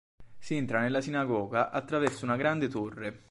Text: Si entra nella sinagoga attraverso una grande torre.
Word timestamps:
Si 0.39 0.55
entra 0.55 0.79
nella 0.79 0.99
sinagoga 0.99 1.69
attraverso 1.69 2.25
una 2.25 2.35
grande 2.35 2.67
torre. 2.67 3.19